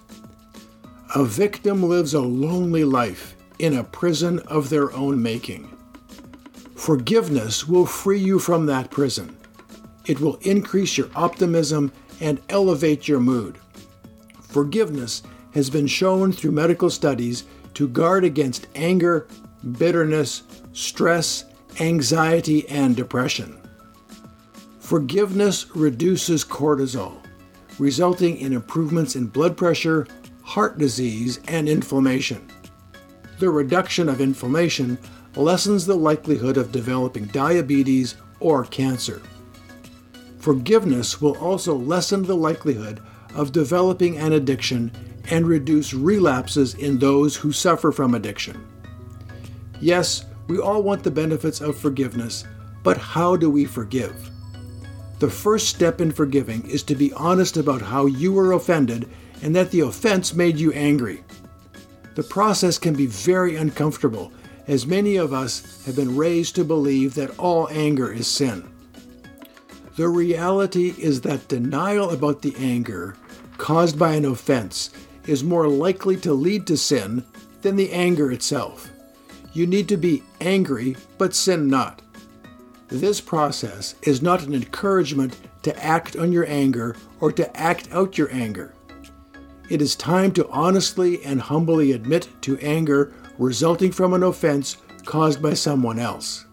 A 1.14 1.24
victim 1.24 1.84
lives 1.84 2.14
a 2.14 2.20
lonely 2.20 2.82
life 2.82 3.36
in 3.60 3.76
a 3.76 3.84
prison 3.84 4.40
of 4.48 4.68
their 4.68 4.92
own 4.94 5.22
making. 5.22 5.70
Forgiveness 6.74 7.68
will 7.68 7.86
free 7.86 8.18
you 8.18 8.40
from 8.40 8.66
that 8.66 8.90
prison. 8.90 9.36
It 10.06 10.18
will 10.18 10.40
increase 10.40 10.98
your 10.98 11.08
optimism 11.14 11.92
and 12.20 12.42
elevate 12.48 13.06
your 13.06 13.20
mood. 13.20 13.60
Forgiveness 14.54 15.24
has 15.50 15.68
been 15.68 15.88
shown 15.88 16.30
through 16.30 16.52
medical 16.52 16.88
studies 16.88 17.42
to 17.74 17.88
guard 17.88 18.22
against 18.22 18.68
anger, 18.76 19.26
bitterness, 19.78 20.44
stress, 20.72 21.46
anxiety, 21.80 22.68
and 22.68 22.94
depression. 22.94 23.58
Forgiveness 24.78 25.74
reduces 25.74 26.44
cortisol, 26.44 27.16
resulting 27.80 28.36
in 28.36 28.52
improvements 28.52 29.16
in 29.16 29.26
blood 29.26 29.56
pressure, 29.56 30.06
heart 30.44 30.78
disease, 30.78 31.40
and 31.48 31.68
inflammation. 31.68 32.48
the 33.40 33.50
reduction 33.50 34.08
of 34.08 34.20
inflammation 34.20 34.96
lessens 35.34 35.84
the 35.84 35.96
likelihood 35.96 36.56
of 36.56 36.70
developing 36.70 37.24
diabetes 37.26 38.14
or 38.38 38.64
cancer. 38.66 39.20
Forgiveness 40.38 41.20
will 41.20 41.36
also 41.38 41.74
lessen 41.74 42.22
the 42.22 42.36
likelihood 42.36 43.00
of 43.34 43.52
developing 43.52 44.18
an 44.18 44.32
addiction 44.32 44.90
and 45.30 45.46
reduce 45.46 45.94
relapses 45.94 46.74
in 46.74 46.98
those 46.98 47.36
who 47.36 47.52
suffer 47.52 47.92
from 47.92 48.14
addiction. 48.14 48.66
Yes, 49.80 50.24
we 50.48 50.58
all 50.58 50.82
want 50.82 51.02
the 51.02 51.10
benefits 51.10 51.60
of 51.60 51.76
forgiveness, 51.76 52.44
but 52.82 52.96
how 52.96 53.36
do 53.36 53.50
we 53.50 53.64
forgive? 53.64 54.30
The 55.18 55.30
first 55.30 55.68
step 55.68 56.00
in 56.00 56.12
forgiving 56.12 56.68
is 56.68 56.82
to 56.84 56.94
be 56.94 57.12
honest 57.14 57.56
about 57.56 57.80
how 57.80 58.06
you 58.06 58.32
were 58.32 58.52
offended 58.52 59.08
and 59.42 59.54
that 59.56 59.70
the 59.70 59.80
offense 59.80 60.34
made 60.34 60.58
you 60.58 60.72
angry. 60.72 61.24
The 62.14 62.22
process 62.22 62.78
can 62.78 62.94
be 62.94 63.06
very 63.06 63.56
uncomfortable, 63.56 64.32
as 64.66 64.86
many 64.86 65.16
of 65.16 65.32
us 65.32 65.84
have 65.86 65.96
been 65.96 66.16
raised 66.16 66.54
to 66.56 66.64
believe 66.64 67.14
that 67.14 67.38
all 67.38 67.68
anger 67.70 68.12
is 68.12 68.26
sin. 68.26 68.70
The 69.96 70.08
reality 70.08 70.94
is 70.98 71.20
that 71.22 71.48
denial 71.48 72.10
about 72.10 72.42
the 72.42 72.54
anger 72.58 73.16
caused 73.58 73.98
by 73.98 74.14
an 74.14 74.24
offense 74.24 74.90
is 75.26 75.44
more 75.44 75.68
likely 75.68 76.16
to 76.18 76.32
lead 76.32 76.66
to 76.66 76.76
sin 76.76 77.24
than 77.62 77.76
the 77.76 77.90
anger 77.92 78.30
itself. 78.30 78.90
You 79.52 79.66
need 79.66 79.88
to 79.88 79.96
be 79.96 80.22
angry, 80.40 80.96
but 81.16 81.34
sin 81.34 81.68
not. 81.68 82.02
This 82.88 83.20
process 83.20 83.94
is 84.02 84.22
not 84.22 84.42
an 84.42 84.54
encouragement 84.54 85.36
to 85.62 85.84
act 85.84 86.16
on 86.16 86.32
your 86.32 86.46
anger 86.46 86.96
or 87.20 87.32
to 87.32 87.56
act 87.56 87.88
out 87.92 88.18
your 88.18 88.30
anger. 88.32 88.74
It 89.70 89.80
is 89.80 89.96
time 89.96 90.32
to 90.32 90.48
honestly 90.48 91.24
and 91.24 91.40
humbly 91.40 91.92
admit 91.92 92.28
to 92.42 92.58
anger 92.58 93.14
resulting 93.38 93.90
from 93.92 94.12
an 94.12 94.22
offense 94.22 94.76
caused 95.04 95.40
by 95.40 95.54
someone 95.54 95.98
else. 95.98 96.44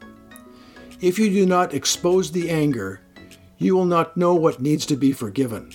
If 1.01 1.20
you 1.20 1.29
do 1.29 1.46
not 1.46 1.74
expose 1.74 2.31
the 2.31 2.50
anger, 2.50 3.01
you 3.58 3.75
will 3.75 3.86
not 3.86 4.15
know 4.15 4.36
what 4.36 4.62
needs 4.62 4.86
to 4.88 4.96
be 4.96 5.12
forgiven. 5.12 5.72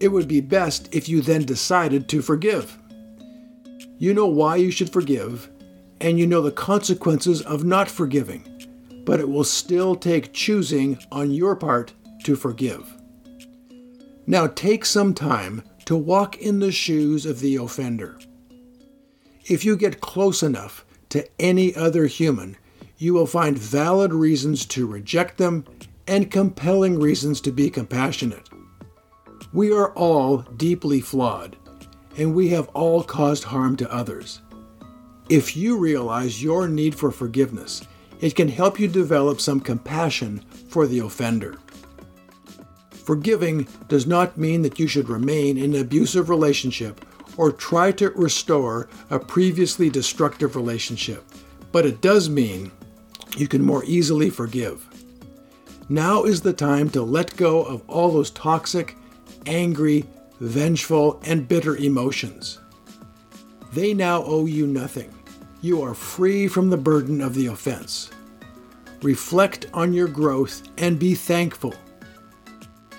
It 0.00 0.08
would 0.08 0.26
be 0.26 0.40
best 0.40 0.88
if 0.94 1.08
you 1.08 1.20
then 1.20 1.44
decided 1.44 2.08
to 2.08 2.22
forgive. 2.22 2.76
You 3.98 4.14
know 4.14 4.26
why 4.26 4.56
you 4.56 4.70
should 4.70 4.90
forgive, 4.90 5.50
and 6.00 6.18
you 6.18 6.26
know 6.26 6.40
the 6.40 6.50
consequences 6.50 7.42
of 7.42 7.64
not 7.64 7.90
forgiving, 7.90 8.42
but 9.04 9.20
it 9.20 9.28
will 9.28 9.44
still 9.44 9.94
take 9.94 10.32
choosing 10.32 10.98
on 11.12 11.30
your 11.30 11.54
part 11.54 11.92
to 12.24 12.34
forgive. 12.34 12.90
Now 14.26 14.46
take 14.46 14.86
some 14.86 15.12
time 15.12 15.62
to 15.84 15.96
walk 15.96 16.38
in 16.38 16.60
the 16.60 16.72
shoes 16.72 17.26
of 17.26 17.40
the 17.40 17.56
offender. 17.56 18.18
If 19.44 19.64
you 19.64 19.76
get 19.76 20.00
close 20.00 20.42
enough 20.42 20.86
to 21.10 21.28
any 21.38 21.74
other 21.74 22.06
human, 22.06 22.56
you 22.96 23.12
will 23.12 23.26
find 23.26 23.58
valid 23.58 24.14
reasons 24.14 24.64
to 24.66 24.86
reject 24.86 25.36
them 25.36 25.64
and 26.06 26.30
compelling 26.30 26.98
reasons 26.98 27.40
to 27.42 27.50
be 27.50 27.68
compassionate. 27.68 28.48
We 29.52 29.72
are 29.72 29.90
all 29.94 30.38
deeply 30.56 31.00
flawed, 31.00 31.56
and 32.16 32.34
we 32.34 32.50
have 32.50 32.68
all 32.68 33.02
caused 33.02 33.44
harm 33.44 33.76
to 33.76 33.92
others. 33.92 34.42
If 35.28 35.56
you 35.56 35.76
realize 35.76 36.42
your 36.42 36.68
need 36.68 36.94
for 36.94 37.10
forgiveness, 37.10 37.82
it 38.20 38.36
can 38.36 38.48
help 38.48 38.78
you 38.78 38.86
develop 38.86 39.40
some 39.40 39.60
compassion 39.60 40.38
for 40.68 40.86
the 40.86 41.00
offender. 41.00 41.58
Forgiving 42.92 43.66
does 43.88 44.06
not 44.06 44.38
mean 44.38 44.62
that 44.62 44.78
you 44.78 44.86
should 44.86 45.08
remain 45.08 45.58
in 45.58 45.74
an 45.74 45.80
abusive 45.80 46.28
relationship 46.28 47.04
or 47.36 47.50
try 47.50 47.90
to 47.92 48.10
restore 48.10 48.88
a 49.10 49.18
previously 49.18 49.90
destructive 49.90 50.54
relationship, 50.54 51.24
but 51.72 51.86
it 51.86 52.00
does 52.00 52.28
mean 52.28 52.70
you 53.36 53.48
can 53.48 53.64
more 53.64 53.82
easily 53.84 54.30
forgive. 54.30 54.86
Now 55.88 56.22
is 56.22 56.40
the 56.42 56.52
time 56.52 56.88
to 56.90 57.02
let 57.02 57.36
go 57.36 57.64
of 57.64 57.82
all 57.88 58.12
those 58.12 58.30
toxic 58.30 58.94
angry, 59.46 60.04
vengeful, 60.40 61.20
and 61.24 61.46
bitter 61.46 61.76
emotions. 61.76 62.58
They 63.72 63.94
now 63.94 64.22
owe 64.24 64.46
you 64.46 64.66
nothing. 64.66 65.14
You 65.62 65.82
are 65.82 65.94
free 65.94 66.48
from 66.48 66.70
the 66.70 66.76
burden 66.76 67.20
of 67.20 67.34
the 67.34 67.46
offense. 67.46 68.10
Reflect 69.02 69.66
on 69.72 69.92
your 69.92 70.08
growth 70.08 70.62
and 70.78 70.98
be 70.98 71.14
thankful. 71.14 71.74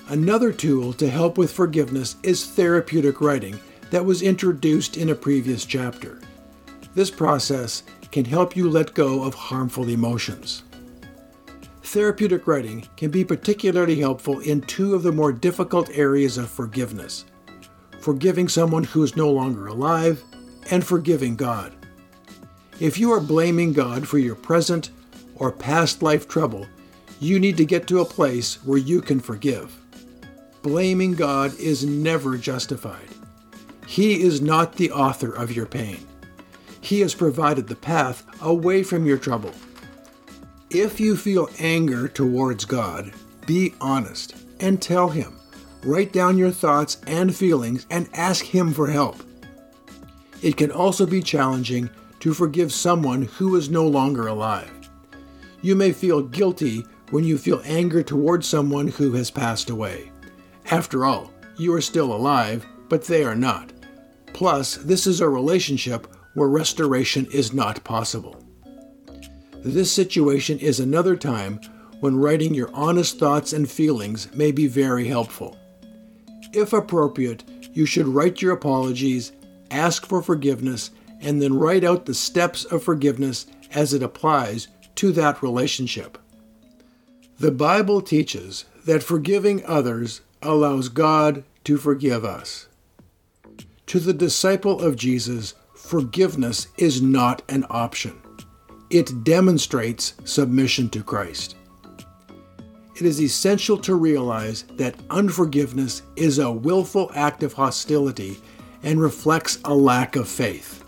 Another 0.07 0.51
tool 0.51 0.93
to 0.93 1.09
help 1.09 1.37
with 1.37 1.51
forgiveness 1.51 2.15
is 2.23 2.45
therapeutic 2.45 3.21
writing 3.21 3.59
that 3.91 4.05
was 4.05 4.21
introduced 4.21 4.97
in 4.97 5.09
a 5.09 5.15
previous 5.15 5.65
chapter. 5.65 6.19
This 6.93 7.11
process 7.11 7.83
can 8.11 8.25
help 8.25 8.55
you 8.55 8.69
let 8.69 8.93
go 8.93 9.23
of 9.23 9.33
harmful 9.33 9.89
emotions 9.89 10.63
therapeutic 11.91 12.47
writing 12.47 12.87
can 12.95 13.11
be 13.11 13.25
particularly 13.25 13.99
helpful 13.99 14.39
in 14.39 14.61
two 14.61 14.95
of 14.95 15.03
the 15.03 15.11
more 15.11 15.33
difficult 15.33 15.89
areas 15.91 16.37
of 16.37 16.49
forgiveness 16.49 17.25
forgiving 17.99 18.47
someone 18.47 18.83
who 18.83 19.03
is 19.03 19.15
no 19.15 19.29
longer 19.29 19.67
alive 19.67 20.23
and 20.71 20.83
forgiving 20.83 21.35
God. 21.35 21.71
If 22.79 22.97
you 22.97 23.11
are 23.11 23.19
blaming 23.19 23.73
God 23.73 24.07
for 24.07 24.17
your 24.17 24.33
present 24.33 24.89
or 25.35 25.51
past 25.51 26.01
life 26.01 26.27
trouble, 26.27 26.65
you 27.19 27.39
need 27.39 27.57
to 27.57 27.65
get 27.65 27.85
to 27.87 27.99
a 27.99 28.05
place 28.05 28.55
where 28.65 28.79
you 28.79 29.01
can 29.01 29.19
forgive. 29.19 29.77
Blaming 30.63 31.13
God 31.13 31.53
is 31.59 31.85
never 31.85 32.37
justified. 32.37 33.09
He 33.85 34.23
is 34.23 34.41
not 34.41 34.77
the 34.77 34.91
author 34.91 35.31
of 35.31 35.55
your 35.55 35.67
pain. 35.67 36.07
He 36.79 37.01
has 37.01 37.13
provided 37.13 37.67
the 37.67 37.75
path 37.75 38.25
away 38.41 38.81
from 38.81 39.05
your 39.05 39.19
trouble 39.19 39.53
if 40.73 40.99
you 40.99 41.17
feel 41.17 41.49
anger 41.59 42.07
towards 42.07 42.65
God, 42.65 43.11
be 43.45 43.73
honest 43.81 44.35
and 44.59 44.81
tell 44.81 45.09
Him. 45.09 45.37
Write 45.83 46.13
down 46.13 46.37
your 46.37 46.51
thoughts 46.51 46.97
and 47.07 47.35
feelings 47.35 47.85
and 47.89 48.09
ask 48.13 48.45
Him 48.45 48.71
for 48.73 48.87
help. 48.87 49.17
It 50.41 50.57
can 50.57 50.71
also 50.71 51.05
be 51.05 51.21
challenging 51.21 51.89
to 52.21 52.33
forgive 52.33 52.71
someone 52.71 53.23
who 53.23 53.55
is 53.55 53.69
no 53.69 53.85
longer 53.85 54.27
alive. 54.27 54.71
You 55.61 55.75
may 55.75 55.91
feel 55.91 56.21
guilty 56.21 56.85
when 57.09 57.23
you 57.23 57.37
feel 57.37 57.61
anger 57.65 58.01
towards 58.01 58.47
someone 58.47 58.87
who 58.87 59.11
has 59.13 59.29
passed 59.29 59.69
away. 59.69 60.11
After 60.69 61.05
all, 61.05 61.31
you 61.57 61.73
are 61.73 61.81
still 61.81 62.13
alive, 62.13 62.65
but 62.89 63.03
they 63.03 63.23
are 63.23 63.35
not. 63.35 63.73
Plus, 64.33 64.77
this 64.77 65.05
is 65.05 65.19
a 65.19 65.29
relationship 65.29 66.07
where 66.33 66.47
restoration 66.47 67.27
is 67.31 67.53
not 67.53 67.83
possible. 67.83 68.40
This 69.63 69.91
situation 69.91 70.57
is 70.57 70.79
another 70.79 71.15
time 71.15 71.59
when 71.99 72.17
writing 72.17 72.55
your 72.55 72.71
honest 72.73 73.19
thoughts 73.19 73.53
and 73.53 73.69
feelings 73.69 74.27
may 74.33 74.51
be 74.51 74.65
very 74.65 75.05
helpful. 75.05 75.55
If 76.51 76.73
appropriate, 76.73 77.43
you 77.71 77.85
should 77.85 78.07
write 78.07 78.41
your 78.41 78.53
apologies, 78.53 79.33
ask 79.69 80.07
for 80.07 80.23
forgiveness, 80.23 80.89
and 81.21 81.39
then 81.39 81.59
write 81.59 81.83
out 81.83 82.07
the 82.07 82.15
steps 82.15 82.65
of 82.65 82.83
forgiveness 82.83 83.45
as 83.71 83.93
it 83.93 84.01
applies 84.01 84.67
to 84.95 85.11
that 85.11 85.43
relationship. 85.43 86.17
The 87.37 87.51
Bible 87.51 88.01
teaches 88.01 88.65
that 88.85 89.03
forgiving 89.03 89.63
others 89.67 90.21
allows 90.41 90.89
God 90.89 91.43
to 91.65 91.77
forgive 91.77 92.25
us. 92.25 92.67
To 93.85 93.99
the 93.99 94.13
disciple 94.13 94.81
of 94.81 94.95
Jesus, 94.95 95.53
forgiveness 95.75 96.65
is 96.77 96.99
not 96.99 97.43
an 97.47 97.67
option 97.69 98.19
it 98.91 99.23
demonstrates 99.23 100.13
submission 100.25 100.89
to 100.89 101.01
Christ. 101.01 101.55
It 102.95 103.05
is 103.05 103.21
essential 103.21 103.77
to 103.79 103.95
realize 103.95 104.63
that 104.75 104.99
unforgiveness 105.09 106.03
is 106.17 106.39
a 106.39 106.51
willful 106.51 107.09
act 107.15 107.41
of 107.41 107.53
hostility 107.53 108.37
and 108.83 109.01
reflects 109.01 109.59
a 109.65 109.73
lack 109.73 110.17
of 110.17 110.27
faith. 110.27 110.83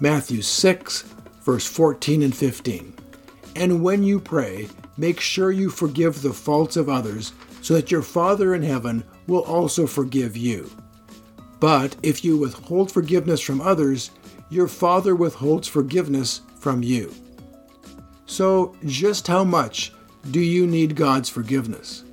Matthew 0.00 0.42
6, 0.42 1.02
verse 1.42 1.66
14 1.66 2.24
and 2.24 2.36
15. 2.36 2.94
And 3.56 3.82
when 3.82 4.02
you 4.02 4.18
pray, 4.18 4.68
make 4.96 5.20
sure 5.20 5.52
you 5.52 5.70
forgive 5.70 6.20
the 6.20 6.32
faults 6.32 6.76
of 6.76 6.88
others, 6.88 7.32
so 7.62 7.74
that 7.74 7.90
your 7.90 8.02
Father 8.02 8.54
in 8.54 8.62
heaven 8.62 9.04
will 9.26 9.42
also 9.42 9.86
forgive 9.86 10.36
you. 10.36 10.70
But 11.60 11.94
if 12.02 12.24
you 12.24 12.38
withhold 12.38 12.90
forgiveness 12.90 13.40
from 13.40 13.60
others, 13.60 14.10
your 14.50 14.68
Father 14.68 15.14
withholds 15.14 15.68
forgiveness 15.68 16.42
from 16.58 16.82
you. 16.82 17.14
So, 18.26 18.76
just 18.84 19.26
how 19.26 19.44
much 19.44 19.92
do 20.30 20.40
you 20.40 20.66
need 20.66 20.96
God's 20.96 21.28
forgiveness? 21.28 22.04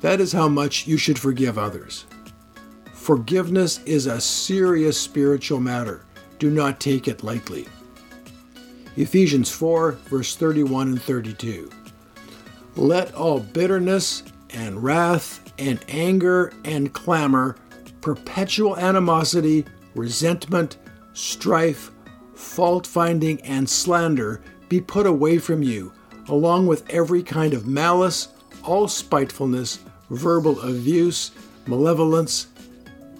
That 0.00 0.20
is 0.20 0.32
how 0.32 0.48
much 0.48 0.86
you 0.86 0.96
should 0.96 1.18
forgive 1.18 1.58
others. 1.58 2.06
Forgiveness 2.92 3.80
is 3.84 4.06
a 4.06 4.20
serious 4.20 4.98
spiritual 4.98 5.60
matter. 5.60 6.04
Do 6.38 6.50
not 6.50 6.80
take 6.80 7.08
it 7.08 7.24
lightly. 7.24 7.66
Ephesians 8.96 9.50
4, 9.50 9.92
verse 9.92 10.36
31 10.36 10.88
and 10.88 11.02
32. 11.02 11.70
Let 12.76 13.14
all 13.14 13.40
bitterness 13.40 14.22
and 14.50 14.82
wrath 14.82 15.52
and 15.58 15.78
anger 15.88 16.52
and 16.64 16.92
clamor, 16.92 17.56
perpetual 18.00 18.76
animosity, 18.76 19.64
resentment, 19.94 20.78
strife, 21.18 21.90
fault 22.34 22.86
finding, 22.86 23.40
and 23.40 23.68
slander 23.68 24.40
be 24.68 24.80
put 24.80 25.04
away 25.06 25.38
from 25.38 25.62
you, 25.62 25.92
along 26.28 26.66
with 26.66 26.88
every 26.90 27.22
kind 27.22 27.54
of 27.54 27.66
malice, 27.66 28.28
all 28.62 28.86
spitefulness, 28.86 29.80
verbal 30.10 30.60
abuse, 30.60 31.32
malevolence. 31.66 32.46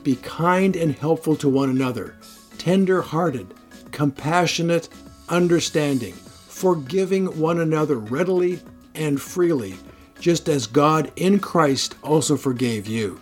Be 0.04 0.14
kind 0.16 0.76
and 0.76 0.94
helpful 0.94 1.34
to 1.36 1.48
one 1.48 1.70
another, 1.70 2.14
tender 2.56 3.02
hearted, 3.02 3.52
compassionate, 3.90 4.88
understanding, 5.28 6.12
forgiving 6.12 7.26
one 7.38 7.60
another 7.60 7.96
readily 7.98 8.60
and 8.94 9.20
freely, 9.20 9.74
just 10.20 10.48
as 10.48 10.66
God 10.66 11.10
in 11.16 11.40
Christ 11.40 11.96
also 12.02 12.36
forgave 12.36 12.86
you. 12.86 13.18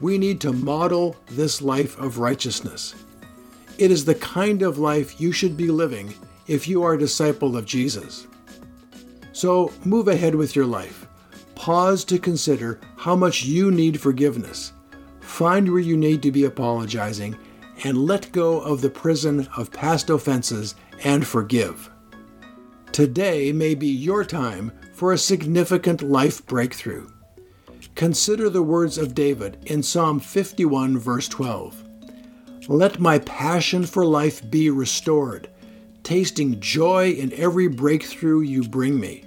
We 0.00 0.18
need 0.18 0.40
to 0.40 0.52
model 0.52 1.16
this 1.28 1.62
life 1.62 1.96
of 1.98 2.18
righteousness. 2.18 2.94
It 3.76 3.90
is 3.90 4.04
the 4.04 4.14
kind 4.14 4.62
of 4.62 4.78
life 4.78 5.20
you 5.20 5.32
should 5.32 5.56
be 5.56 5.68
living 5.68 6.14
if 6.46 6.68
you 6.68 6.82
are 6.84 6.94
a 6.94 6.98
disciple 6.98 7.56
of 7.56 7.66
Jesus. 7.66 8.26
So 9.32 9.72
move 9.84 10.06
ahead 10.06 10.34
with 10.34 10.54
your 10.54 10.66
life. 10.66 11.06
Pause 11.56 12.04
to 12.06 12.18
consider 12.18 12.80
how 12.96 13.16
much 13.16 13.44
you 13.44 13.70
need 13.70 14.00
forgiveness. 14.00 14.72
Find 15.20 15.70
where 15.70 15.80
you 15.80 15.96
need 15.96 16.22
to 16.22 16.30
be 16.30 16.44
apologizing 16.44 17.36
and 17.82 18.06
let 18.06 18.30
go 18.30 18.60
of 18.60 18.80
the 18.80 18.90
prison 18.90 19.48
of 19.56 19.72
past 19.72 20.08
offenses 20.08 20.76
and 21.02 21.26
forgive. 21.26 21.90
Today 22.92 23.50
may 23.50 23.74
be 23.74 23.88
your 23.88 24.24
time 24.24 24.70
for 24.92 25.12
a 25.12 25.18
significant 25.18 26.00
life 26.00 26.46
breakthrough. 26.46 27.08
Consider 27.96 28.48
the 28.48 28.62
words 28.62 28.98
of 28.98 29.14
David 29.14 29.58
in 29.66 29.82
Psalm 29.82 30.20
51, 30.20 30.98
verse 30.98 31.26
12. 31.26 31.83
Let 32.68 32.98
my 32.98 33.18
passion 33.18 33.84
for 33.84 34.06
life 34.06 34.48
be 34.50 34.70
restored, 34.70 35.50
tasting 36.02 36.60
joy 36.60 37.10
in 37.10 37.32
every 37.34 37.68
breakthrough 37.68 38.40
you 38.40 38.62
bring 38.62 38.98
me. 38.98 39.24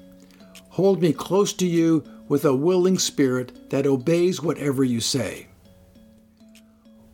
Hold 0.69 1.02
me 1.02 1.13
close 1.13 1.54
to 1.54 1.67
you 1.67 2.04
with 2.28 2.45
a 2.45 2.56
willing 2.56 2.97
spirit 2.97 3.69
that 3.69 3.86
obeys 3.86 4.41
whatever 4.41 4.84
you 4.84 5.00
say. 5.00 5.47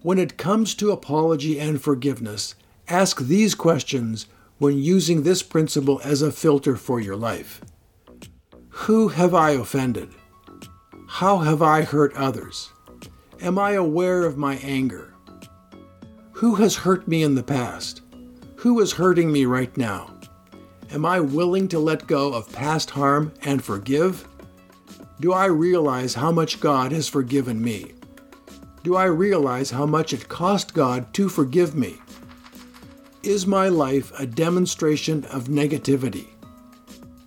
When 0.02 0.18
it 0.18 0.38
comes 0.38 0.76
to 0.76 0.92
apology 0.92 1.60
and 1.60 1.82
forgiveness, 1.82 2.56
ask 2.88 3.20
these 3.20 3.54
questions 3.54 4.28
when 4.58 4.78
using 4.78 5.24
this 5.24 5.44
principle 5.44 6.00
as 6.04 6.22
a 6.22 6.32
filter 6.32 6.78
for 6.78 7.00
your 7.00 7.16
life 7.18 7.62
Who 8.70 9.10
have 9.10 9.34
I 9.34 9.52
offended? 9.52 10.10
How 11.08 11.40
have 11.40 11.62
I 11.62 11.82
hurt 11.82 12.16
others? 12.16 12.72
Am 13.42 13.60
I 13.60 13.72
aware 13.72 14.26
of 14.26 14.38
my 14.38 14.56
anger? 14.58 15.13
Who 16.34 16.56
has 16.56 16.76
hurt 16.76 17.08
me 17.08 17.22
in 17.22 17.36
the 17.36 17.44
past? 17.44 18.02
Who 18.58 18.80
is 18.80 18.92
hurting 18.94 19.32
me 19.32 19.46
right 19.46 19.76
now? 19.78 20.10
Am 20.92 21.06
I 21.06 21.20
willing 21.20 21.68
to 21.70 21.80
let 21.80 22.08
go 22.08 22.34
of 22.34 22.52
past 22.52 22.90
harm 22.90 23.32
and 23.44 23.64
forgive? 23.64 24.28
Do 25.22 25.32
I 25.32 25.46
realize 25.46 26.16
how 26.16 26.32
much 26.32 26.60
God 26.60 26.92
has 26.92 27.08
forgiven 27.08 27.62
me? 27.62 27.94
Do 28.84 28.96
I 28.96 29.06
realize 29.06 29.70
how 29.70 29.86
much 29.86 30.12
it 30.12 30.28
cost 30.28 30.74
God 30.74 31.14
to 31.14 31.30
forgive 31.30 31.76
me? 31.76 32.00
Is 33.22 33.46
my 33.46 33.70
life 33.70 34.12
a 34.20 34.26
demonstration 34.26 35.26
of 35.26 35.50
negativity? 35.50 36.28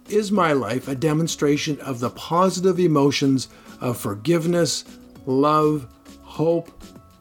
Is 0.08 0.32
my 0.32 0.52
life 0.52 0.88
a 0.88 0.96
demonstration 0.96 1.80
of 1.80 2.00
the 2.00 2.10
positive 2.10 2.80
emotions 2.80 3.48
of 3.80 3.96
forgiveness, 3.96 4.84
love, 5.26 5.86
hope, 6.22 6.70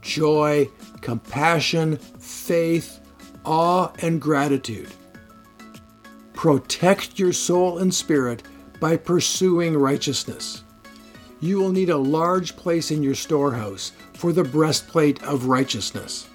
joy, 0.02 0.70
compassion, 1.06 1.98
faith, 1.98 3.00
awe, 3.46 3.92
and 4.00 4.20
gratitude? 4.20 4.90
Protect 6.34 7.20
your 7.20 7.32
soul 7.32 7.78
and 7.78 7.94
spirit 7.94 8.42
by 8.80 8.98
pursuing 8.98 9.78
righteousness. 9.78 10.64
You 11.42 11.60
will 11.60 11.72
need 11.72 11.92
a 11.92 11.98
large 11.98 12.58
place 12.58 12.90
in 12.90 13.04
your 13.04 13.14
storehouse 13.14 13.92
for 14.16 14.34
the 14.34 14.44
breastplate 14.44 15.22
of 15.22 15.46
righteousness. 15.46 16.28